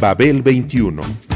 Babel 0.00 0.42
21. 0.42 1.35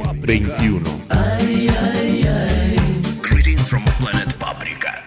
21. 0.21 0.83
Greetings 3.23 3.67
from 3.67 3.83
planet 3.97 4.37
Paprika. 4.37 5.01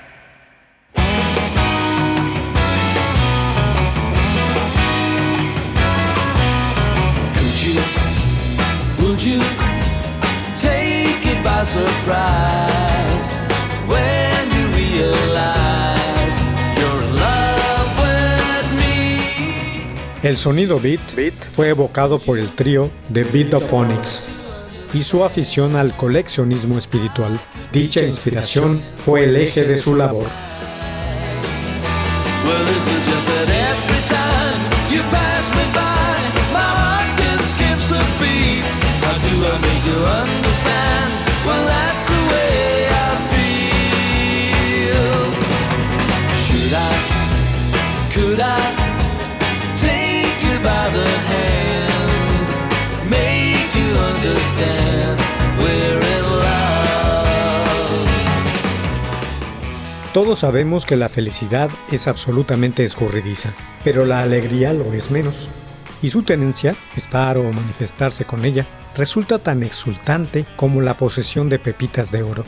Could 7.32 7.62
you, 7.62 7.80
would 8.98 9.22
you 9.22 9.40
take 10.56 11.24
it 11.24 11.44
by 11.44 11.62
surprise 11.62 13.38
when 13.86 14.50
you 14.50 14.66
realize 14.74 16.42
you're 16.76 17.02
in 17.02 17.14
love 17.14 17.88
with 18.02 18.66
me? 18.80 20.28
El 20.28 20.36
sonido 20.36 20.80
beat, 20.80 21.00
fue 21.54 21.68
evocado 21.68 22.18
por 22.18 22.36
el 22.36 22.50
trío 22.50 22.90
de 23.10 23.22
Beatophonics 23.22 24.33
y 24.94 25.02
su 25.02 25.24
afición 25.24 25.76
al 25.76 25.96
coleccionismo 25.96 26.78
espiritual. 26.78 27.38
Dicha 27.72 28.02
inspiración 28.02 28.80
fue 28.96 29.24
el 29.24 29.36
eje 29.36 29.64
de 29.64 29.76
su 29.76 29.94
labor. 29.96 30.26
Todos 60.14 60.38
sabemos 60.38 60.86
que 60.86 60.96
la 60.96 61.08
felicidad 61.08 61.68
es 61.90 62.06
absolutamente 62.06 62.84
escurridiza, 62.84 63.52
pero 63.82 64.06
la 64.06 64.20
alegría 64.20 64.72
lo 64.72 64.92
es 64.92 65.10
menos. 65.10 65.48
Y 66.02 66.10
su 66.10 66.22
tenencia, 66.22 66.76
estar 66.94 67.36
o 67.36 67.52
manifestarse 67.52 68.24
con 68.24 68.44
ella, 68.44 68.64
resulta 68.94 69.40
tan 69.40 69.64
exultante 69.64 70.46
como 70.54 70.82
la 70.82 70.96
posesión 70.96 71.48
de 71.48 71.58
pepitas 71.58 72.12
de 72.12 72.22
oro. 72.22 72.44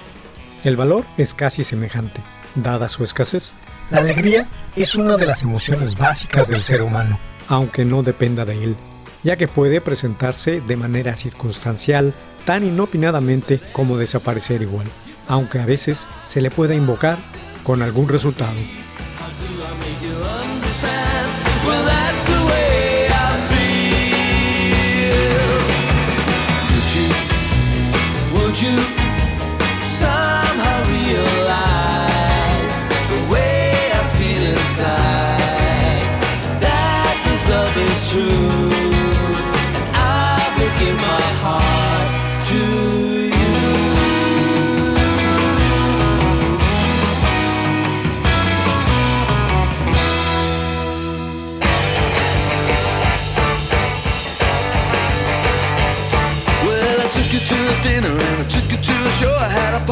El 0.63 0.77
valor 0.77 1.07
es 1.17 1.35
casi 1.35 1.65
semejante, 1.65 2.23
dada 2.55 2.89
su 2.89 3.03
escasez. 3.03 3.53
La 3.91 3.99
alegría 3.99 4.49
es 4.77 4.95
una 4.95 5.17
de 5.17 5.27
las 5.27 5.43
emociones 5.43 5.99
básicas 5.99 6.47
del 6.47 6.63
ser 6.63 6.83
humano, 6.83 7.19
aunque 7.49 7.85
no 7.85 8.05
dependa 8.05 8.45
de 8.45 8.63
él, 8.63 8.77
ya 9.25 9.37
que 9.37 9.49
puede 9.49 9.81
presentarse 9.81 10.61
de 10.61 10.77
manera 10.77 11.17
circunstancial, 11.17 12.15
tan 12.45 12.65
inopinadamente 12.65 13.59
como 13.73 13.99
desaparecer 13.99 14.63
igual, 14.63 14.87
aunque 15.27 15.59
a 15.59 15.67
veces 15.67 16.07
se 16.23 16.41
le 16.41 16.53
pueda 16.53 16.77
invocar 16.77 17.19
con 17.67 17.83
algún 17.83 18.09
resultado. 18.09 18.86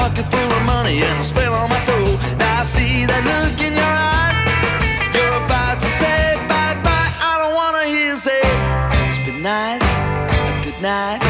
Pocket 0.04 0.26
full 0.31 0.53
of 0.59 0.62
money 0.66 0.97
and 1.09 1.16
I 1.19 1.25
spent 1.32 1.53
on 1.60 1.66
my 1.70 1.81
throw. 1.87 2.04
Now 2.37 2.60
I 2.60 2.65
see 2.76 3.06
that 3.10 3.22
look 3.31 3.59
in 3.66 3.72
your 3.81 3.94
eye. 4.20 4.37
You're 5.15 5.37
about 5.44 5.76
to 5.84 5.88
say 6.00 6.20
bye 6.50 6.76
bye. 6.87 7.12
I 7.31 7.32
don't 7.41 7.54
wanna 7.60 7.84
hear 7.92 8.12
you 8.12 8.16
say 8.28 8.42
it's 9.09 9.20
been 9.25 9.41
nice, 9.41 9.88
good 10.65 10.78
night. 10.92 11.20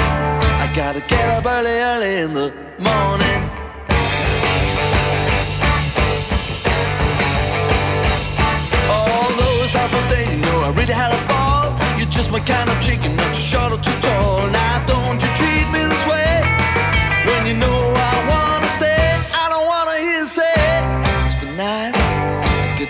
I 0.63 0.67
gotta 0.81 1.03
get 1.13 1.27
up 1.37 1.47
early, 1.57 1.77
early 1.91 2.13
in 2.25 2.31
the 2.39 2.49
morning. 2.91 3.41
All 8.95 9.29
those 9.43 9.71
half 9.77 9.91
first 9.95 10.11
you 10.33 10.39
know 10.47 10.59
I 10.67 10.71
really 10.79 10.97
had 11.03 11.13
a 11.19 11.21
ball. 11.31 11.67
You're 11.99 12.15
just 12.19 12.29
my 12.35 12.43
kind 12.53 12.69
of 12.73 12.77
chick, 12.85 12.99
not 13.21 13.31
too 13.37 13.47
short 13.53 13.71
or 13.77 13.81
too 13.87 13.99
tall. 14.07 14.51
Now 14.51 14.75
don't 14.93 15.19
you 15.25 15.31
treat 15.39 15.67
me 15.75 15.81
this 15.93 16.05
way 16.11 16.33
when 17.29 17.43
you 17.51 17.57
know 17.63 17.84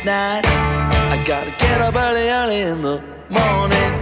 good 0.04 0.10
night. 0.10 0.44
I 0.46 1.22
gotta 1.26 1.50
get 1.58 1.80
up 1.80 1.94
early, 1.94 2.28
early 2.28 2.60
in 2.60 2.82
the 2.82 3.00
morning. 3.30 3.92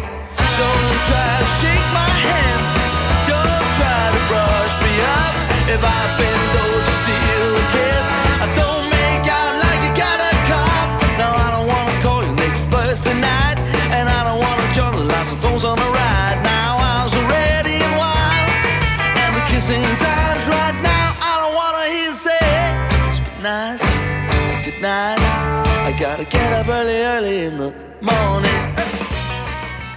Don't 0.58 0.98
try 1.08 1.32
to 1.42 1.48
shake 1.60 1.88
my 1.94 2.10
hand. 2.26 2.62
Don't 3.30 3.68
try 3.78 4.02
to 4.14 4.22
brush 4.30 4.74
me 4.84 4.94
up. 5.18 5.34
If 5.74 5.82
I 5.84 6.00
bend 6.18 6.51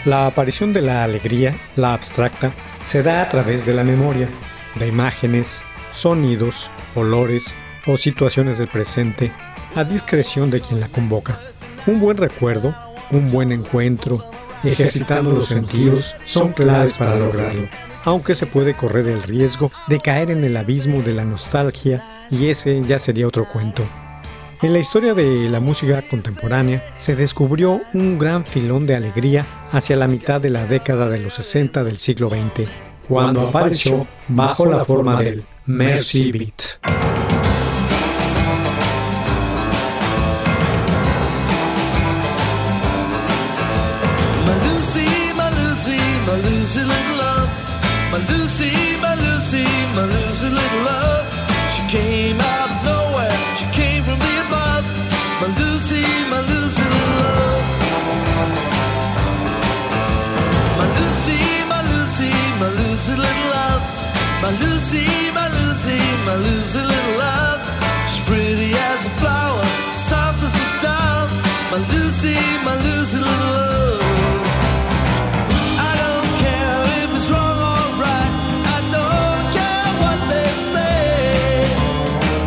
La 0.06 0.28
aparición 0.28 0.72
de 0.72 0.84
la 0.84 1.04
alegría, 1.04 1.56
la 1.76 1.96
abstracta, 1.96 2.54
se 2.84 3.02
da 3.02 3.24
a 3.24 3.30
través 3.30 3.66
de 3.66 3.74
la 3.74 3.84
memoria, 3.84 4.30
de 4.76 4.88
imágenes, 4.88 5.64
sonidos, 5.90 6.70
olores 6.94 7.56
o 7.88 7.98
situaciones 7.98 8.60
del 8.60 8.68
presente, 8.68 9.32
a 9.74 9.84
discreción 9.84 10.52
de 10.52 10.62
quien 10.62 10.80
la 10.80 10.88
convoca. 10.88 11.40
Un 11.88 12.00
buen 12.00 12.18
recuerdo, 12.18 12.76
un 13.10 13.32
buen 13.32 13.52
encuentro, 13.52 14.24
ejercitando 14.64 15.32
los 15.32 15.48
sentidos 15.48 16.16
son 16.24 16.54
claves 16.54 16.98
para 16.98 17.16
lograrlo, 17.16 17.68
aunque 18.04 18.36
se 18.36 18.46
puede 18.46 18.76
correr 18.76 19.08
el 19.08 19.24
riesgo 19.24 19.72
de 19.88 20.00
caer 20.00 20.30
en 20.30 20.44
el 20.44 20.56
abismo 20.56 21.02
de 21.02 21.14
la 21.14 21.26
nostalgia 21.26 22.04
y 22.30 22.50
ese 22.50 22.84
ya 22.84 23.00
sería 23.00 23.28
otro 23.28 23.48
cuento. 23.48 23.84
En 24.62 24.74
la 24.74 24.80
historia 24.80 25.14
de 25.14 25.50
la 25.50 25.60
música 25.60 26.02
contemporánea 26.02 26.84
se 26.98 27.16
descubrió 27.16 27.82
un 27.94 28.18
gran 28.18 28.46
filón 28.46 28.88
de 28.88 28.96
alegría 28.96 29.46
hacia 29.72 29.96
la 29.96 30.08
mitad 30.08 30.40
de 30.40 30.50
la 30.50 30.66
década 30.66 31.10
de 31.10 31.20
los 31.20 31.34
60 31.36 31.84
del 31.84 31.98
siglo 31.98 32.30
XX, 32.30 32.70
cuando 33.08 33.42
apareció 33.42 34.08
bajo 34.28 34.66
la 34.66 34.86
forma 34.86 35.22
del 35.22 35.44
Mercy 35.66 36.32
Beat. 36.32 37.06
Lucy, 64.42 65.06
my 65.34 65.48
Lucy, 65.50 65.98
my 66.26 66.36
Lucy 66.36 66.80
little 66.80 67.18
love. 67.18 67.62
She's 68.08 68.24
pretty 68.26 68.72
as 68.74 69.06
a 69.06 69.10
flower, 69.22 69.64
soft 69.94 70.42
as 70.44 70.56
a 70.56 70.68
dove. 70.82 71.32
My 71.72 71.78
Lucy, 71.94 72.36
my 72.64 72.76
Lucy 72.86 73.18
little 73.18 73.52
love. 73.58 74.02
I 75.90 75.92
don't 76.04 76.30
care 76.44 76.84
if 77.04 77.10
it's 77.16 77.28
wrong 77.30 77.58
or 77.72 77.86
right. 78.06 78.34
I 78.76 78.80
don't 78.96 79.44
care 79.58 79.88
what 80.04 80.20
they 80.32 80.50
say. 80.74 81.00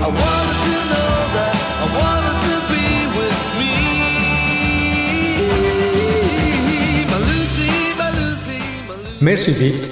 I 0.07 0.09
wanted 0.23 0.59
to 0.69 0.77
know 0.93 1.13
that 1.37 1.55
I 1.85 1.87
wanted 2.01 2.39
to 2.47 2.55
be 2.73 2.87
with 3.19 3.39
me. 3.61 3.75
My 7.11 7.19
Lucy, 7.31 7.71
my 7.99 8.09
Lucy, 8.21 8.59
my 8.89 8.95
Lucy. 8.95 9.19
Mercy 9.25 9.53
Beat 9.55 9.83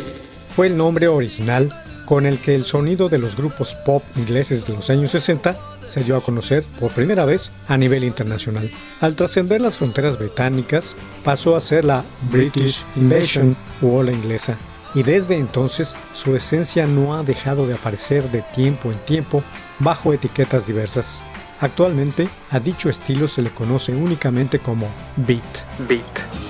fue 0.48 0.66
el 0.68 0.76
nombre 0.76 1.06
original 1.08 1.72
con 2.06 2.24
el 2.24 2.38
que 2.38 2.54
el 2.54 2.64
sonido 2.64 3.10
de 3.10 3.18
los 3.18 3.36
grupos 3.36 3.74
pop 3.74 4.02
ingleses 4.16 4.64
de 4.64 4.72
los 4.72 4.88
años 4.88 5.10
60 5.10 5.56
se 5.84 6.04
dio 6.04 6.16
a 6.16 6.22
conocer 6.22 6.64
por 6.80 6.92
primera 6.92 7.26
vez 7.26 7.52
a 7.68 7.76
nivel 7.76 8.04
internacional. 8.04 8.70
Al 9.00 9.16
trascender 9.16 9.60
las 9.60 9.76
fronteras 9.76 10.18
británicas, 10.18 10.96
pasó 11.22 11.56
a 11.56 11.60
ser 11.60 11.84
la 11.84 12.04
British 12.30 12.84
Invasion 12.96 13.56
u 13.82 13.94
ola 13.94 14.12
inglesa, 14.12 14.56
y 14.94 15.02
desde 15.02 15.36
entonces 15.36 15.96
su 16.14 16.34
esencia 16.34 16.86
no 16.86 17.14
ha 17.14 17.22
dejado 17.22 17.66
de 17.66 17.74
aparecer 17.74 18.30
de 18.30 18.42
tiempo 18.54 18.90
en 18.90 18.98
tiempo 19.00 19.44
bajo 19.78 20.12
etiquetas 20.12 20.66
diversas. 20.66 21.22
Actualmente 21.60 22.28
a 22.50 22.60
dicho 22.60 22.88
estilo 22.88 23.28
se 23.28 23.42
le 23.42 23.50
conoce 23.50 23.92
únicamente 23.92 24.58
como 24.58 24.88
beat. 25.16 25.42
Beat. 25.88 26.45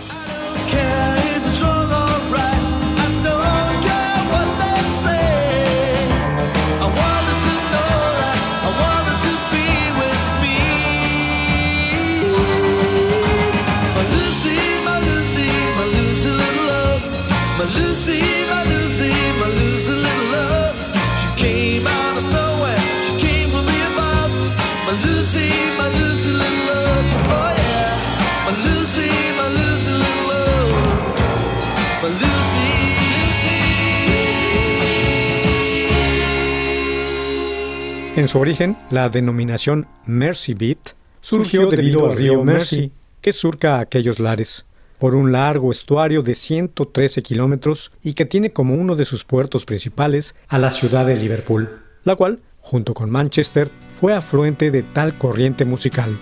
En 38.17 38.29
su 38.29 38.39
origen, 38.39 38.79
la 38.91 39.11
denominación 39.11 39.87
Mercy 40.07 40.55
Beat 40.55 40.95
surgió 41.21 41.69
debido 41.69 42.07
al 42.07 42.17
río 42.17 42.43
Mersey, 42.43 42.91
que 43.21 43.35
surca 43.35 43.79
aquellos 43.79 44.19
lares, 44.19 44.65
por 44.99 45.15
un 45.15 45.33
largo 45.33 45.71
estuario 45.71 46.23
de 46.23 46.35
113 46.35 47.23
kilómetros 47.23 47.93
y 48.03 48.15
que 48.15 48.25
tiene 48.25 48.55
como 48.55 48.75
uno 48.75 48.97
de 48.97 49.05
sus 49.05 49.27
puertos 49.27 49.67
principales 49.67 50.35
a 50.49 50.59
la 50.59 50.71
ciudad 50.71 51.05
de 51.05 51.17
Liverpool, 51.17 51.83
la 52.05 52.17
cual, 52.17 52.41
junto 52.61 52.95
con 52.95 53.11
Manchester, 53.11 53.71
fue 54.01 54.15
afluente 54.15 54.71
de 54.71 54.83
tal 54.83 55.19
corriente 55.19 55.67
musical. 55.67 56.17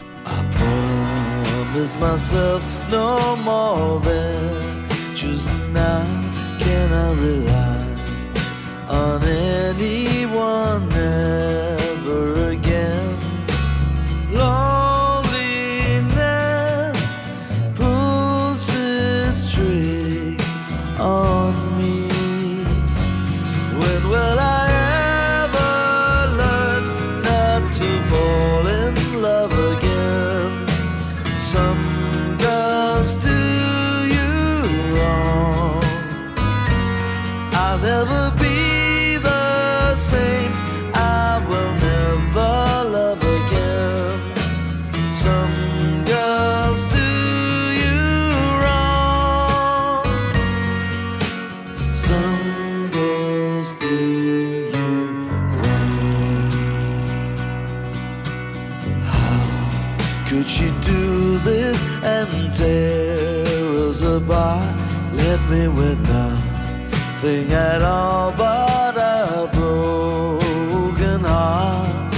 Me 65.50 65.69
with 65.69 66.00
nothing 66.08 67.52
at 67.52 67.82
all 67.82 68.32
but 68.32 68.96
a 68.96 69.46
broken 69.52 71.20
heart 71.20 72.12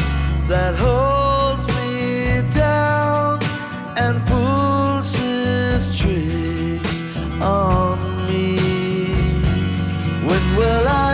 that 0.47 0.77
holds 0.77 1.67
me 1.75 2.43
down 2.53 3.41
and 3.97 4.25
pulls 4.27 5.13
its 5.19 5.99
tricks 5.99 7.03
on 7.43 7.99
me. 8.29 8.59
When 10.25 10.45
will 10.57 10.87
I 10.87 11.11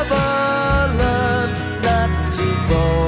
ever 0.00 0.96
learn 0.96 1.50
not 1.82 2.32
to 2.32 2.46
fall 2.68 3.05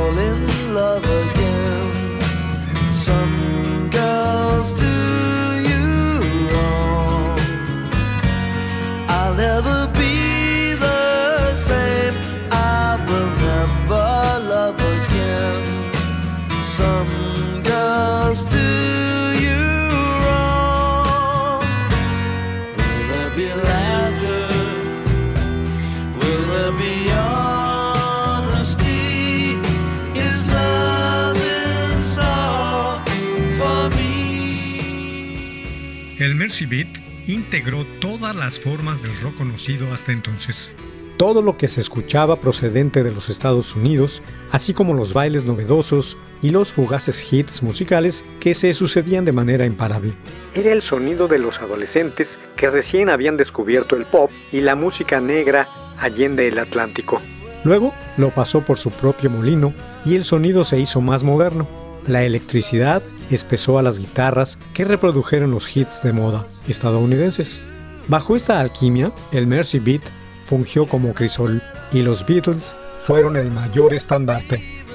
Mercy 36.38 36.66
Beat 36.66 36.87
integró 37.26 37.85
todas 38.00 38.37
las 38.37 38.61
formas 38.61 39.02
del 39.02 39.11
rock 39.21 39.38
conocido 39.38 39.92
hasta 39.92 40.12
entonces. 40.12 40.71
Todo 41.16 41.42
lo 41.42 41.57
que 41.57 41.66
se 41.66 41.80
escuchaba 41.80 42.40
procedente 42.40 43.02
de 43.02 43.11
los 43.11 43.28
Estados 43.28 43.75
Unidos, 43.75 44.23
así 44.52 44.73
como 44.73 44.95
los 44.95 45.14
bailes 45.14 45.45
novedosos 45.45 46.16
y 46.40 46.50
los 46.50 46.73
fugaces 46.73 47.33
hits 47.33 47.64
musicales 47.64 48.25
que 48.38 48.54
se 48.54 48.73
sucedían 48.73 49.25
de 49.25 49.33
manera 49.33 49.66
imparable. 49.66 50.12
Era 50.54 50.71
el 50.71 50.83
sonido 50.83 51.26
de 51.26 51.40
los 51.40 51.59
adolescentes 51.59 52.38
que 52.57 52.71
recién 52.71 53.11
habían 53.11 53.37
descubierto 53.37 53.97
el 53.97 54.04
pop 54.04 54.30
y 54.52 54.61
la 54.61 54.76
música 54.76 55.21
negra 55.21 55.68
allende 55.99 56.47
el 56.47 56.61
Atlántico. 56.61 57.21
Luego 57.64 57.92
lo 58.16 58.30
pasó 58.30 58.61
por 58.61 58.78
su 58.78 58.92
propio 58.92 59.28
molino 59.28 59.75
y 60.04 60.14
el 60.14 60.25
sonido 60.25 60.64
se 60.64 60.78
hizo 60.78 61.00
más 61.00 61.25
moderno. 61.25 61.66
La 62.07 62.23
electricidad 62.23 63.02
espesó 63.30 63.78
a 63.78 63.82
las 63.82 63.99
guitarras 63.99 64.58
que 64.75 64.85
reprodujeron 64.85 65.50
los 65.50 65.76
hits 65.76 66.02
de 66.02 66.12
moda 66.12 66.47
estadounidenses. 66.66 67.61
Bajo 68.08 68.37
esta 68.37 68.61
alquimia, 68.61 69.12
el 69.32 69.47
Mercy 69.47 69.78
Beat 69.78 70.02
fungió 70.42 70.87
como 70.87 71.12
crisol 71.12 71.62
y 71.92 72.02
los 72.02 72.25
Beatles 72.26 72.75
fueron 72.99 73.37
el 73.37 73.50
mayor 73.50 73.94
estandarte. 73.94 74.87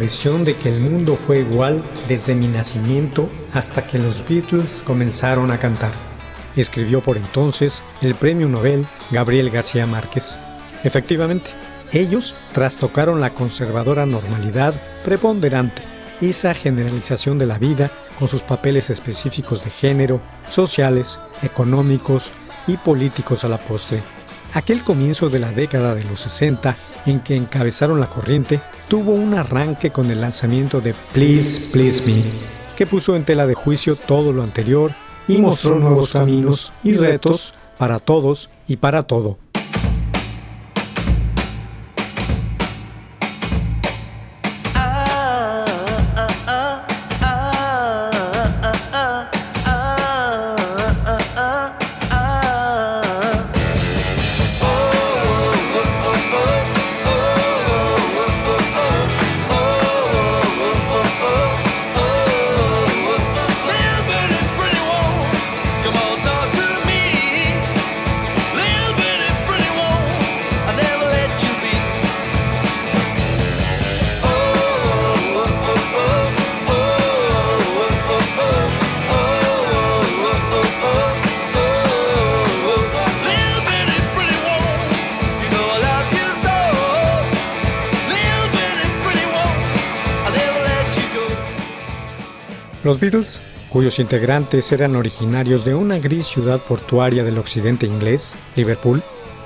Impresión 0.00 0.46
de 0.46 0.56
que 0.56 0.70
el 0.70 0.80
mundo 0.80 1.14
fue 1.14 1.40
igual 1.40 1.84
desde 2.08 2.34
mi 2.34 2.48
nacimiento 2.48 3.28
hasta 3.52 3.86
que 3.86 3.98
los 3.98 4.26
Beatles 4.26 4.82
comenzaron 4.86 5.50
a 5.50 5.58
cantar. 5.58 5.92
Escribió 6.56 7.02
por 7.02 7.18
entonces 7.18 7.84
el 8.00 8.14
premio 8.14 8.48
Nobel 8.48 8.88
Gabriel 9.10 9.50
García 9.50 9.84
Márquez. 9.84 10.38
Efectivamente, 10.84 11.50
ellos 11.92 12.34
trastocaron 12.54 13.20
la 13.20 13.34
conservadora 13.34 14.06
normalidad 14.06 14.72
preponderante, 15.04 15.82
esa 16.22 16.54
generalización 16.54 17.38
de 17.38 17.44
la 17.44 17.58
vida 17.58 17.90
con 18.18 18.26
sus 18.26 18.42
papeles 18.42 18.88
específicos 18.88 19.62
de 19.62 19.68
género, 19.68 20.22
sociales, 20.48 21.20
económicos 21.42 22.32
y 22.66 22.78
políticos 22.78 23.44
a 23.44 23.50
la 23.50 23.58
postre. 23.58 24.02
Aquel 24.52 24.82
comienzo 24.82 25.30
de 25.30 25.38
la 25.38 25.52
década 25.52 25.94
de 25.94 26.02
los 26.04 26.20
60 26.20 26.76
en 27.06 27.20
que 27.20 27.36
encabezaron 27.36 28.00
la 28.00 28.08
corriente 28.08 28.60
tuvo 28.88 29.12
un 29.12 29.34
arranque 29.34 29.90
con 29.90 30.10
el 30.10 30.20
lanzamiento 30.20 30.80
de 30.80 30.94
Please, 31.12 31.70
Please 31.72 32.02
Me, 32.04 32.24
que 32.76 32.86
puso 32.86 33.14
en 33.14 33.24
tela 33.24 33.46
de 33.46 33.54
juicio 33.54 33.94
todo 33.94 34.32
lo 34.32 34.42
anterior 34.42 34.92
y 35.28 35.38
mostró 35.38 35.78
nuevos 35.78 36.12
caminos 36.12 36.72
y 36.82 36.94
retos 36.94 37.54
para 37.78 38.00
todos 38.00 38.50
y 38.66 38.76
para 38.76 39.04
todo. 39.04 39.38
Los 92.90 92.98
Beatles, 92.98 93.40
cuyos 93.68 94.00
integrantes 94.00 94.72
eran 94.72 94.96
originarios 94.96 95.64
de 95.64 95.76
una 95.76 96.00
gris 96.00 96.26
ciudad 96.26 96.58
portuaria 96.58 97.22
del 97.22 97.38
occidente 97.38 97.86
inglés, 97.86 98.34
Liverpool, 98.56 99.00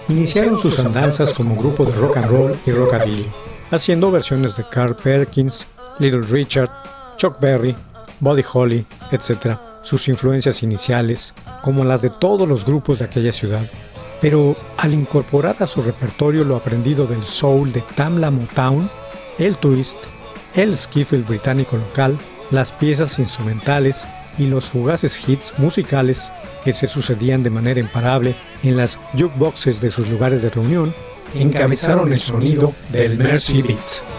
iniciaron 0.09 0.59
sus 0.59 0.79
andanzas 0.79 1.35
como 1.35 1.55
grupo 1.55 1.85
de 1.85 1.93
rock 1.93 2.17
and 2.17 2.31
roll 2.31 2.59
y 2.65 2.71
rockabilly, 2.71 3.27
haciendo 3.71 4.11
versiones 4.11 4.57
de 4.57 4.65
Carl 4.67 4.97
Perkins, 4.97 5.67
Little 5.99 6.23
Richard, 6.23 6.71
Chuck 7.19 7.39
Berry, 7.39 7.77
Buddy 8.19 8.43
Holly, 8.51 8.87
etc. 9.13 9.59
Sus 9.83 10.09
influencias 10.09 10.63
iniciales, 10.63 11.35
como 11.61 11.85
las 11.85 12.01
de 12.01 12.09
todos 12.09 12.49
los 12.49 12.65
grupos 12.65 13.01
de 13.01 13.05
aquella 13.05 13.35
ciudad. 13.35 13.67
Pero 14.23 14.57
al 14.79 14.95
incorporar 14.95 15.57
a 15.61 15.67
su 15.67 15.83
repertorio 15.83 16.45
lo 16.45 16.57
aprendido 16.57 17.07
del 17.07 17.23
soul 17.25 17.75
de 17.75 17.83
Tamla 17.95 18.31
Motown, 18.31 18.89
el 19.39 19.59
twist, 19.59 19.99
el 20.55 20.75
skiffle 20.75 21.19
británico 21.19 21.77
local, 21.77 22.17
las 22.55 22.73
piezas 22.73 23.19
instrumentales 23.19 24.09
y 24.39 24.47
los 24.47 24.69
fugaces 24.69 25.29
hits 25.29 25.55
musicales 25.59 26.31
que 26.65 26.73
se 26.73 26.87
sucedían 26.87 27.43
de 27.43 27.51
manera 27.51 27.81
imparable 27.81 28.35
en 28.63 28.77
las 28.77 28.99
jukeboxes 29.13 29.81
de 29.81 29.91
sus 29.91 30.09
lugares 30.09 30.43
de 30.43 30.51
reunión, 30.51 30.95
encabezaron 31.35 32.13
el 32.13 32.21
sonido 32.21 32.73
del 32.91 33.19
Mercy 33.19 33.63
Beat. 33.63 34.14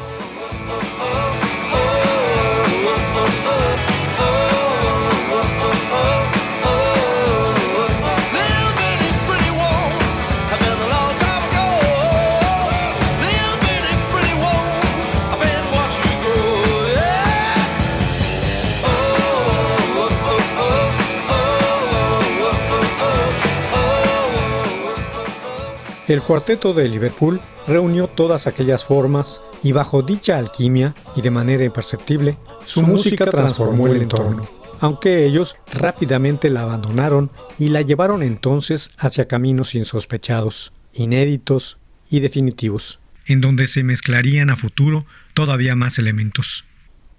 El 26.07 26.21
cuarteto 26.21 26.75
de 26.75 26.87
Liverpool 26.87 27.41
reunió 27.67 28.07
todas 28.07 28.45
aquellas 28.45 28.83
formas 28.85 29.41
y 29.63 29.71
bajo 29.71 30.03
dicha 30.03 30.37
alquimia 30.37 30.93
y 31.15 31.21
de 31.21 31.31
manera 31.31 31.65
imperceptible, 31.65 32.37
su 32.65 32.83
música 32.83 33.25
transformó 33.25 33.87
el 33.87 34.03
entorno, 34.03 34.47
aunque 34.79 35.25
ellos 35.25 35.55
rápidamente 35.71 36.51
la 36.51 36.61
abandonaron 36.61 37.31
y 37.57 37.69
la 37.69 37.81
llevaron 37.81 38.21
entonces 38.21 38.91
hacia 38.99 39.27
caminos 39.27 39.73
insospechados, 39.73 40.73
inéditos 40.93 41.79
y 42.11 42.19
definitivos, 42.19 42.99
en 43.25 43.41
donde 43.41 43.65
se 43.65 43.81
mezclarían 43.81 44.51
a 44.51 44.55
futuro 44.55 45.07
todavía 45.33 45.75
más 45.75 45.97
elementos. 45.97 46.65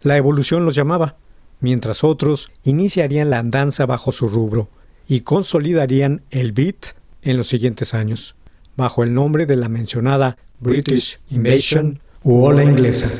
La 0.01 0.17
evolución 0.17 0.65
los 0.65 0.77
llamaba, 0.77 1.17
mientras 1.59 2.05
otros 2.05 2.53
iniciarían 2.63 3.31
la 3.31 3.41
andanza 3.41 3.85
bajo 3.85 4.13
su 4.13 4.29
rubro 4.29 4.69
y 5.09 5.23
consolidarían 5.23 6.23
el 6.31 6.53
beat 6.53 6.95
en 7.23 7.37
los 7.37 7.49
siguientes 7.49 7.93
años, 7.93 8.36
bajo 8.77 9.03
el 9.03 9.15
nombre 9.15 9.47
de 9.47 9.57
la 9.57 9.69
mencionada 9.69 10.37
British 10.61 11.19
Invasion 11.31 12.01
u 12.23 12.45
ola 12.45 12.65
inglesa. 12.65 13.11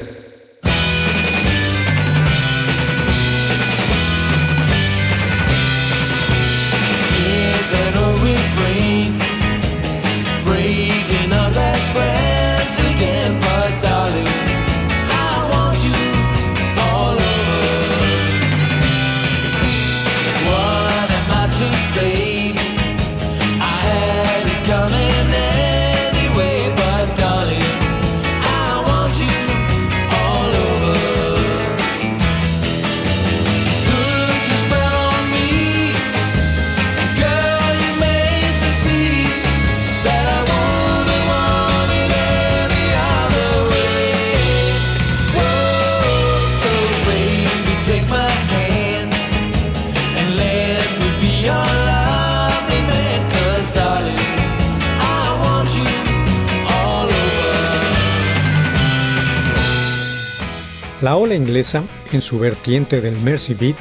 Inglesa, 61.37 61.85
en 62.13 62.21
su 62.21 62.39
vertiente 62.39 63.01
del 63.01 63.17
Mercy 63.21 63.55
Beat, 63.55 63.77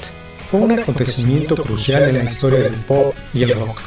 fue 0.50 0.60
un 0.60 0.80
acontecimiento 0.80 1.56
crucial 1.56 2.10
en 2.10 2.20
la 2.20 2.24
historia 2.24 2.60
del 2.60 2.74
pop 2.74 3.14
y 3.34 3.44
el 3.44 3.56
rock. 3.56 3.80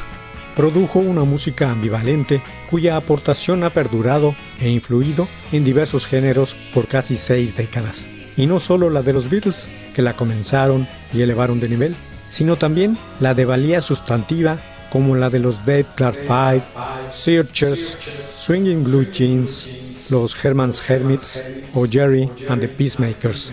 Produjo 0.57 0.99
una 0.99 1.23
música 1.23 1.71
ambivalente 1.71 2.43
cuya 2.69 2.97
aportación 2.97 3.63
ha 3.63 3.71
perdurado 3.71 4.35
e 4.61 4.69
influido 4.69 5.29
en 5.53 5.65
diversos 5.65 6.07
géneros 6.07 6.57
por 6.75 6.89
casi 6.89 7.17
seis 7.17 7.57
décadas. 7.57 8.07
Y 8.37 8.47
no 8.47 8.59
solo 8.59 8.91
la 8.91 9.03
de 9.03 9.13
los 9.13 9.31
Beatles, 9.31 9.69
que 9.95 10.03
la 10.03 10.15
comenzaron 10.15 10.89
y 11.15 11.23
elevaron 11.23 11.61
de 11.61 11.69
nivel, 11.69 11.95
sino 12.29 12.57
también 12.57 12.97
la 13.21 13.35
de 13.35 13.45
valía 13.45 13.81
sustantiva 13.83 14.59
como 14.91 15.17
la 15.17 15.31
de 15.31 15.39
los 15.39 15.65
Dead 15.65 15.85
Clark 15.95 16.17
Five, 16.17 16.63
Searchers, 17.11 17.97
Swinging 18.37 18.85
Blue 18.85 19.07
Jeans, 19.13 19.69
los 20.11 20.35
Herman's 20.45 20.81
Hermits 20.89 21.43
o 21.75 21.87
Jerry 21.87 22.31
and 22.49 22.61
the 22.61 22.69
Peacemakers. 22.69 23.53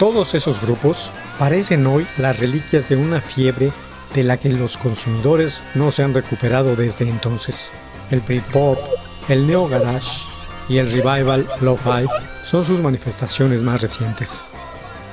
Todos 0.00 0.34
esos 0.34 0.62
grupos 0.62 1.12
parecen 1.38 1.86
hoy 1.86 2.06
las 2.16 2.40
reliquias 2.40 2.88
de 2.88 2.96
una 2.96 3.20
fiebre 3.20 3.70
de 4.14 4.24
la 4.24 4.38
que 4.38 4.48
los 4.48 4.78
consumidores 4.78 5.62
no 5.74 5.90
se 5.90 6.02
han 6.02 6.14
recuperado 6.14 6.74
desde 6.74 7.06
entonces. 7.06 7.70
El 8.10 8.20
Britpop, 8.20 8.78
el 9.28 9.46
Neo 9.46 9.68
Garage 9.68 10.22
y 10.70 10.78
el 10.78 10.90
Revival 10.90 11.46
Lo-Fi 11.60 12.06
son 12.44 12.64
sus 12.64 12.80
manifestaciones 12.80 13.62
más 13.62 13.82
recientes. 13.82 14.42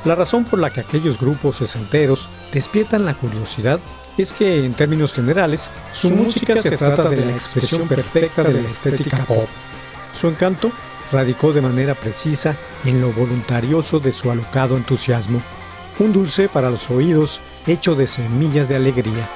La 0.06 0.16
razón 0.16 0.46
por 0.46 0.60
la 0.60 0.70
que 0.70 0.80
aquellos 0.80 1.20
grupos 1.20 1.58
sesenteros 1.58 2.30
despiertan 2.54 3.04
la 3.04 3.14
curiosidad 3.14 3.82
es 4.18 4.32
que, 4.32 4.64
en 4.64 4.74
términos 4.74 5.12
generales, 5.12 5.70
su, 5.92 6.08
su 6.08 6.16
música, 6.16 6.54
música 6.54 6.62
se, 6.62 6.70
se 6.70 6.78
trata 6.78 7.10
de 7.10 7.26
la 7.26 7.34
expresión 7.34 7.90
perfecta 7.90 8.42
de 8.42 8.54
la 8.54 8.68
estética 8.68 9.26
pop 9.26 9.50
su 10.18 10.28
encanto 10.28 10.72
radicó 11.12 11.54
de 11.54 11.62
manera 11.62 11.94
precisa 11.94 12.56
en 12.86 13.02
lo 13.02 13.12
voluntarioso 13.12 14.00
de 14.00 14.12
su 14.12 14.32
alocado 14.32 14.76
entusiasmo, 14.76 15.44
un 16.00 16.12
dulce 16.12 16.50
para 16.50 16.72
los 16.72 16.90
oídos 16.90 17.40
hecho 17.68 17.94
de 17.94 18.08
semillas 18.08 18.68
de 18.68 18.78
alegría. 18.78 19.30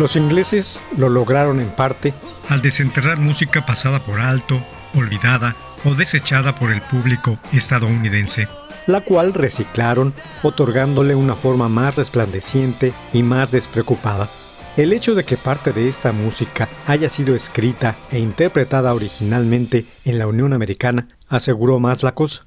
Los 0.00 0.16
ingleses 0.16 0.80
lo 0.96 1.10
lograron 1.10 1.60
en 1.60 1.68
parte 1.68 2.14
al 2.48 2.62
desenterrar 2.62 3.18
música 3.18 3.66
pasada 3.66 4.00
por 4.00 4.18
alto, 4.18 4.58
olvidada 4.94 5.54
o 5.84 5.94
desechada 5.94 6.54
por 6.54 6.72
el 6.72 6.80
público 6.80 7.38
estadounidense, 7.52 8.48
la 8.86 9.02
cual 9.02 9.34
reciclaron 9.34 10.14
otorgándole 10.42 11.14
una 11.14 11.34
forma 11.34 11.68
más 11.68 11.96
resplandeciente 11.96 12.94
y 13.12 13.22
más 13.22 13.50
despreocupada. 13.50 14.30
El 14.78 14.94
hecho 14.94 15.14
de 15.14 15.24
que 15.24 15.36
parte 15.36 15.70
de 15.74 15.86
esta 15.86 16.12
música 16.12 16.66
haya 16.86 17.10
sido 17.10 17.34
escrita 17.34 17.94
e 18.10 18.20
interpretada 18.20 18.94
originalmente 18.94 19.84
en 20.06 20.18
la 20.18 20.26
Unión 20.26 20.54
Americana 20.54 21.08
aseguró 21.28 21.78
más 21.78 22.02
la 22.02 22.14
cosa. 22.14 22.44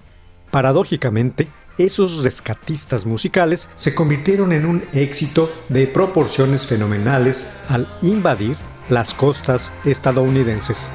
Paradójicamente, 0.50 1.50
esos 1.78 2.24
rescatistas 2.24 3.06
musicales 3.06 3.70
se 3.76 3.96
convirtieron 3.96 4.52
en 4.54 4.66
un 4.66 4.84
éxito 4.94 5.52
de 5.70 5.88
proporciones 5.88 6.68
fenomenales 6.68 7.62
al 7.70 7.88
invadir 8.02 8.58
las 8.90 9.14
costas 9.14 9.74
estadounidenses. 9.86 10.92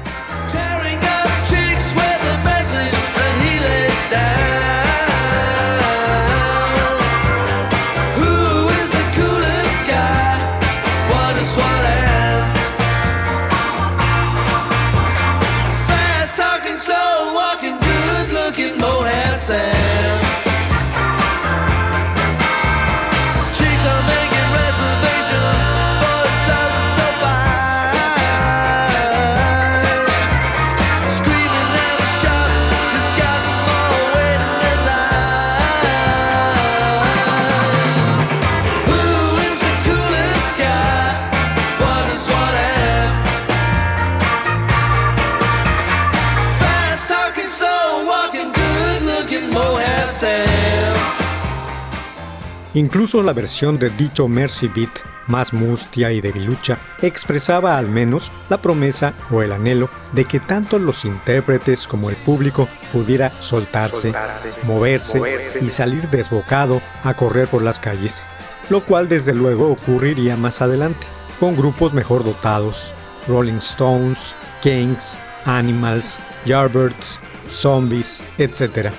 Incluso 53.09 53.25
la 53.25 53.33
versión 53.33 53.79
de 53.79 53.89
dicho 53.89 54.27
Mercy 54.27 54.67
Beat, 54.67 54.99
más 55.25 55.51
mustia 55.51 56.11
y 56.11 56.21
debilucha, 56.21 56.77
expresaba 57.01 57.75
al 57.75 57.89
menos 57.89 58.31
la 58.49 58.61
promesa 58.61 59.15
o 59.31 59.41
el 59.41 59.51
anhelo 59.51 59.89
de 60.11 60.25
que 60.25 60.39
tanto 60.39 60.77
los 60.77 61.05
intérpretes 61.05 61.87
como 61.87 62.11
el 62.11 62.15
público 62.17 62.67
pudiera 62.93 63.31
soltarse, 63.41 64.13
moverse, 64.61 65.19
y 65.59 65.71
salir 65.71 66.07
desbocado 66.11 66.83
a 67.03 67.15
correr 67.15 67.47
por 67.47 67.63
las 67.63 67.79
calles, 67.79 68.27
lo 68.69 68.85
cual 68.85 69.09
desde 69.09 69.33
luego 69.33 69.71
ocurriría 69.71 70.37
más 70.37 70.61
adelante, 70.61 71.07
con 71.39 71.55
grupos 71.57 71.95
mejor 71.95 72.23
dotados, 72.23 72.93
Rolling 73.27 73.57
Stones, 73.57 74.35
Kings, 74.61 75.17
Animals, 75.45 76.19
Yardbirds, 76.45 77.19
Zombies, 77.49 78.21
etc. 78.37 78.91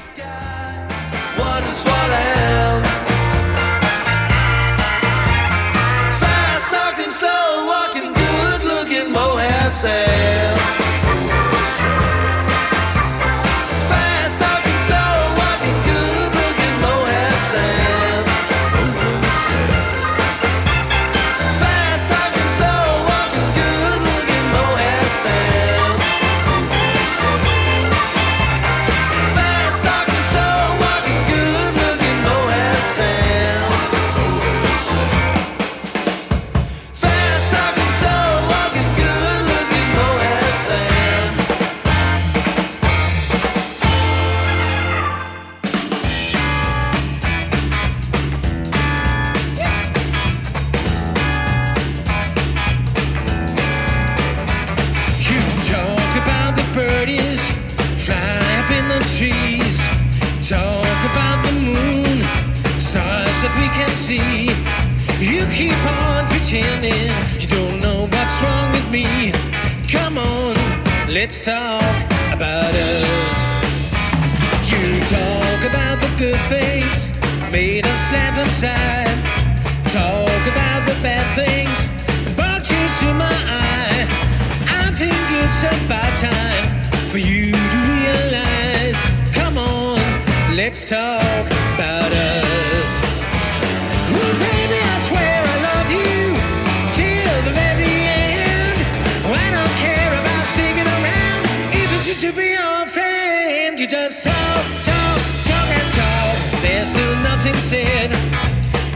to 102.21 102.33
be 102.35 102.51
your 102.51 102.87
friend. 102.87 103.81
You 103.81 103.87
just 103.87 104.25
talk, 104.25 104.65
talk, 104.83 105.21
talk 105.49 105.69
and 105.79 105.95
talk. 105.95 106.61
There's 106.61 106.89
still 106.89 107.17
nothing 107.23 107.55
said. 107.55 108.13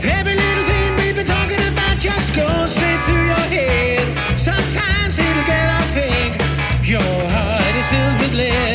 Every 0.04 0.34
little 0.34 0.64
thing 0.64 0.96
we've 0.96 1.16
been 1.16 1.24
talking 1.24 1.62
about 1.72 1.98
just 1.98 2.34
goes 2.34 2.74
straight 2.74 3.00
through 3.06 3.24
your 3.24 3.46
head. 3.56 4.38
Sometimes 4.38 5.18
it'll 5.18 5.46
get, 5.46 5.68
I 5.70 5.84
think, 5.96 6.32
your 6.86 7.00
heart 7.00 7.74
is 7.74 7.88
filled 7.88 8.20
with 8.20 8.34
lead. 8.34 8.74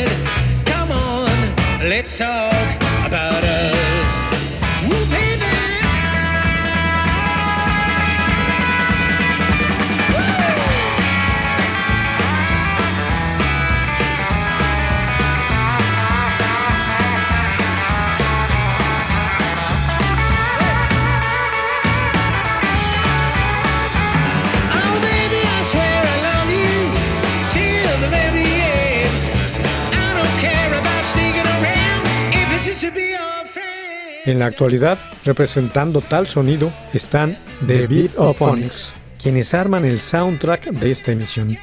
En 34.26 34.38
la 34.38 34.46
actualidad, 34.46 34.98
representando 35.24 36.02
tal 36.02 36.28
sonido, 36.28 36.70
están 36.92 37.38
The 37.66 37.86
Beat 37.86 38.18
of 38.18 38.36
Phonics, 38.36 38.94
quienes 39.20 39.54
arman 39.54 39.86
el 39.86 39.98
soundtrack 39.98 40.70
de 40.72 40.90
esta 40.90 41.12
emisión. 41.12 41.56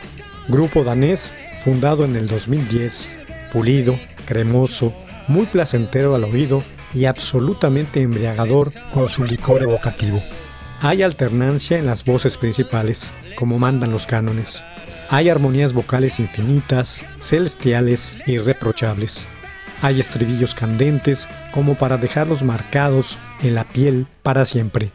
Grupo 0.48 0.84
danés 0.84 1.34
fundado 1.63 2.04
en 2.04 2.15
el 2.15 2.28
2010, 2.28 3.17
pulido, 3.54 4.00
cremoso, 4.26 4.91
muy 5.28 5.46
placentero 5.46 6.15
al 6.15 6.24
oído 6.24 6.63
y 6.93 7.06
absolutamente 7.06 8.02
embriagador 8.02 8.72
con 8.91 9.08
su 9.08 9.24
licor 9.24 9.62
evocativo. 9.62 10.22
Hay 10.82 11.04
alternancia 11.04 11.78
en 11.78 11.86
las 11.86 12.04
voces 12.04 12.38
principales, 12.38 13.13
como 13.36 13.60
mandan 13.60 13.91
los 13.91 14.08
cánones. 14.08 14.62
Hay 15.10 15.30
armonías 15.30 15.74
vocales 15.74 16.20
infinitas, 16.20 17.06
celestiales 17.22 18.17
irreprochables. 18.26 19.28
Hay 19.82 20.00
estribillos 20.00 20.56
candentes 20.56 21.28
como 21.52 21.76
para 21.76 21.98
dejarlos 21.98 22.44
marcados 22.44 23.20
en 23.42 23.56
la 23.56 23.63
piel 23.63 24.08
para 24.24 24.46
siempre. 24.46 24.92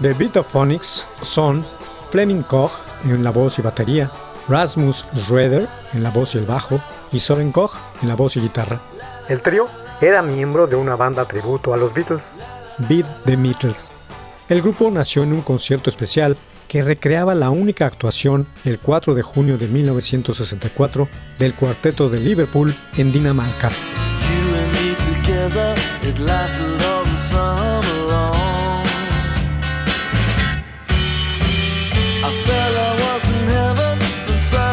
The 0.00 0.14
Vitaphonics 0.14 1.04
son 1.22 1.62
Fleming 2.10 2.42
Koch 2.42 2.72
en 3.04 3.22
la 3.22 3.30
voz 3.30 3.58
y 3.58 3.62
batería, 3.62 4.10
Rasmus 4.48 5.04
Schroeder 5.14 5.68
en 5.92 6.02
la 6.02 6.10
voz 6.10 6.34
y 6.34 6.38
el 6.38 6.46
bajo 6.46 6.80
y 7.12 7.20
Soren 7.20 7.52
Koch 7.52 7.72
en 8.00 8.08
la 8.08 8.14
voz 8.14 8.34
y 8.38 8.40
guitarra. 8.40 8.80
El 9.28 9.42
trío 9.42 9.68
era 10.00 10.22
miembro 10.22 10.66
de 10.66 10.76
una 10.76 10.96
banda 10.96 11.26
tributo 11.26 11.74
a 11.74 11.76
los 11.76 11.92
Beatles, 11.92 12.32
Beat 12.88 13.04
the 13.26 13.36
Beatles. 13.36 13.92
El 14.48 14.62
grupo 14.62 14.90
nació 14.90 15.22
en 15.22 15.34
un 15.34 15.42
concierto 15.42 15.90
especial 15.90 16.38
que 16.66 16.82
recreaba 16.82 17.34
la 17.34 17.50
única 17.50 17.84
actuación 17.84 18.46
el 18.64 18.78
4 18.78 19.14
de 19.14 19.22
junio 19.22 19.58
de 19.58 19.68
1964 19.68 21.08
del 21.38 21.54
cuarteto 21.54 22.08
de 22.08 22.20
Liverpool 22.20 22.74
en 22.96 23.12
Dinamarca. 23.12 23.70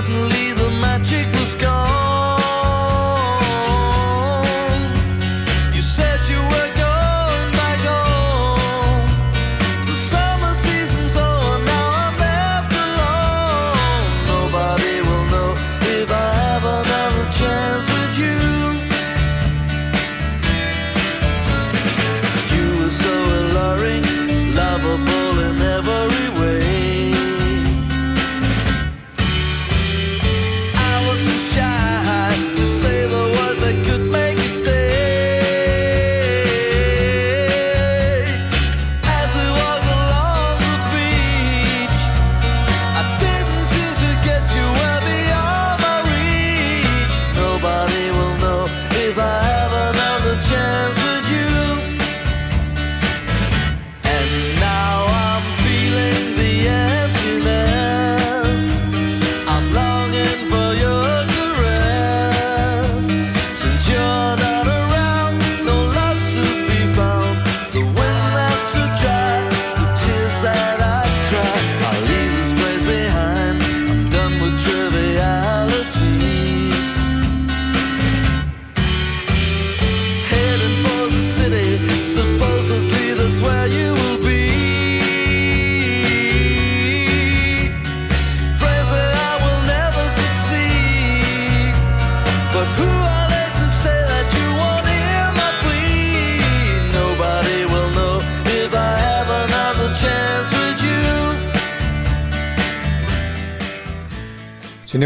suddenly 0.08 0.47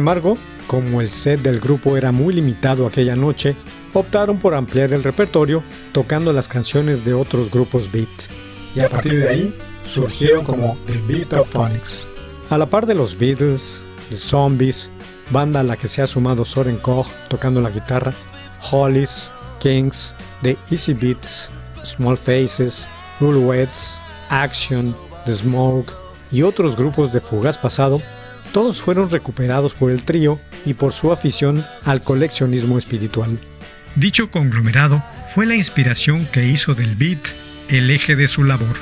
embargo, 0.02 0.38
como 0.68 1.00
el 1.00 1.10
set 1.10 1.42
del 1.42 1.60
grupo 1.60 1.96
era 1.96 2.12
muy 2.12 2.34
limitado 2.34 2.88
aquella 2.88 3.16
noche, 3.16 3.56
optaron 3.94 4.40
por 4.40 4.56
ampliar 4.56 4.94
el 4.94 5.04
repertorio 5.04 5.64
tocando 5.92 6.34
las 6.34 6.48
canciones 6.48 7.06
de 7.06 7.14
otros 7.14 7.52
grupos 7.52 7.92
beat. 7.92 8.10
Y 8.76 8.80
a 8.80 8.90
partir 8.90 9.20
de 9.20 9.30
ahí 9.30 9.56
surgieron 9.84 10.44
como 10.44 10.78
The 10.88 11.02
Beat 11.08 11.34
of 11.34 11.52
Phonics. 11.52 12.08
A 12.50 12.58
la 12.58 12.66
par 12.66 12.86
de 12.86 12.96
los 12.96 13.18
Beatles, 13.18 13.84
The 14.10 14.18
Zombies, 14.18 14.90
banda 15.30 15.60
a 15.60 15.64
la 15.64 15.78
que 15.78 15.88
se 15.88 16.02
ha 16.02 16.08
sumado 16.08 16.46
Soren 16.46 16.78
Koch 16.78 17.08
tocando 17.30 17.62
la 17.62 17.70
guitarra, 17.70 18.14
Hollies, 18.72 19.30
Kings, 19.60 20.16
The 20.42 20.58
Easy 20.72 20.94
Beats, 20.94 21.50
Small 21.84 22.18
Faces, 22.18 22.88
Rulettes, 23.20 23.98
Action, 24.30 24.96
The 25.26 25.36
Smoke 25.36 25.94
y 26.32 26.42
otros 26.42 26.76
grupos 26.76 27.12
de 27.14 27.22
fugaz 27.22 27.58
pasado, 27.58 28.02
todos 28.52 28.82
fueron 28.82 29.10
recuperados 29.10 29.74
por 29.74 29.92
el 29.92 30.04
trío 30.04 30.40
y 30.66 30.74
por 30.74 30.94
su 30.94 31.12
afición 31.12 31.66
al 31.84 32.02
coleccionismo 32.02 32.78
espiritual. 32.78 33.38
Dicho 33.96 34.32
conglomerado 34.32 35.04
fue 35.34 35.46
la 35.46 35.56
inspiración 35.56 36.26
que 36.32 36.46
hizo 36.46 36.76
del 36.76 36.96
beat 36.96 37.20
el 37.70 37.90
eje 37.90 38.16
de 38.16 38.28
su 38.28 38.44
labor. 38.44 38.76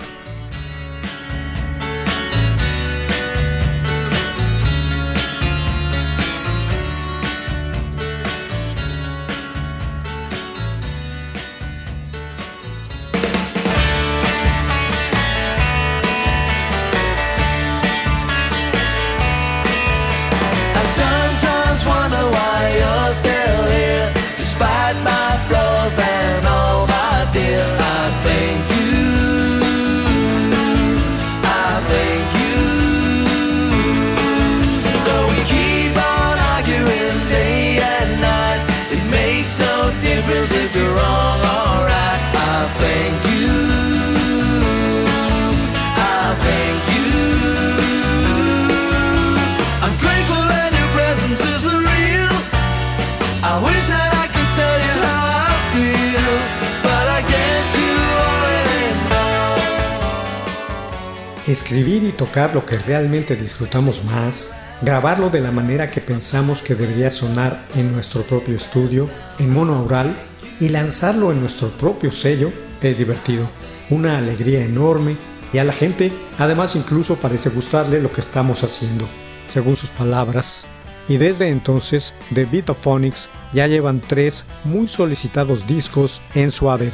Escribir 61.49 62.03
y 62.03 62.11
tocar 62.11 62.53
lo 62.53 62.63
que 62.63 62.77
realmente 62.77 63.35
disfrutamos 63.35 64.05
más, 64.05 64.53
grabarlo 64.83 65.31
de 65.31 65.41
la 65.41 65.49
manera 65.49 65.89
que 65.89 65.99
pensamos 65.99 66.61
que 66.61 66.75
debería 66.75 67.09
sonar 67.09 67.65
en 67.73 67.91
nuestro 67.91 68.21
propio 68.21 68.55
estudio, 68.55 69.09
en 69.39 69.51
mono 69.51 69.75
aural, 69.75 70.15
y 70.59 70.69
lanzarlo 70.69 71.31
en 71.31 71.41
nuestro 71.41 71.69
propio 71.69 72.11
sello 72.11 72.53
es 72.83 72.99
divertido, 72.99 73.49
una 73.89 74.19
alegría 74.19 74.63
enorme 74.63 75.17
y 75.51 75.57
a 75.57 75.63
la 75.63 75.73
gente 75.73 76.11
además 76.37 76.75
incluso 76.75 77.15
parece 77.15 77.49
gustarle 77.49 77.99
lo 77.99 78.11
que 78.11 78.21
estamos 78.21 78.63
haciendo, 78.63 79.09
según 79.47 79.75
sus 79.75 79.89
palabras. 79.89 80.67
Y 81.07 81.17
desde 81.17 81.47
entonces, 81.47 82.13
The 82.31 82.45
Beatophonics 82.45 83.27
ya 83.53 83.65
llevan 83.65 84.01
tres 84.01 84.45
muy 84.65 84.87
solicitados 84.87 85.65
discos 85.65 86.21
en 86.35 86.51
su 86.51 86.69
haber. 86.69 86.93